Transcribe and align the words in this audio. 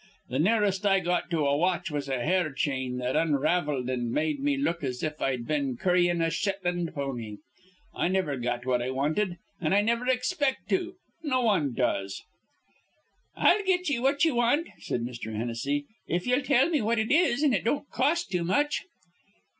Th' 0.29 0.41
nearest 0.41 0.83
I 0.83 0.99
got 0.99 1.29
to 1.29 1.45
a 1.45 1.55
watch 1.55 1.91
was 1.91 2.09
a 2.09 2.19
hair 2.23 2.51
chain 2.51 2.97
that 2.97 3.15
unravelled, 3.15 3.87
an' 3.87 4.11
made 4.11 4.39
me 4.39 4.57
look 4.57 4.83
as 4.83 5.03
if 5.03 5.21
I'd 5.21 5.45
been 5.45 5.77
curryin' 5.77 6.23
a 6.23 6.31
Shetland 6.31 6.95
pony. 6.95 7.37
I 7.93 8.07
niver 8.07 8.37
got 8.37 8.65
what 8.65 8.81
I 8.81 8.89
wanted, 8.89 9.37
an 9.59 9.73
I 9.73 9.81
niver 9.81 10.07
expect 10.07 10.69
to. 10.69 10.95
No 11.21 11.41
wan 11.43 11.75
does." 11.75 12.23
"I'll 13.35 13.63
get 13.63 13.89
ye 13.91 13.99
what 13.99 14.25
ye 14.25 14.31
want," 14.31 14.69
said 14.79 15.01
Mr. 15.03 15.35
Hennessy, 15.35 15.85
"if 16.07 16.25
ye'll 16.25 16.41
tell 16.41 16.69
me 16.71 16.81
what 16.81 16.97
it 16.97 17.11
is, 17.11 17.43
an' 17.43 17.53
it 17.53 17.63
don't 17.63 17.87
cost 17.91 18.31
too 18.31 18.43
much." 18.43 18.81